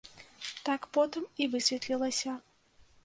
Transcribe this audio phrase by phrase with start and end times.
[0.69, 2.37] Так потым і высветлілася.